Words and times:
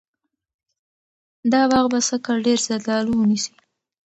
دا 1.51 1.61
باغ 1.71 1.85
به 1.91 1.99
سږکال 2.07 2.37
ډېر 2.47 2.59
زردالو 2.67 3.11
ونیسي. 3.17 3.53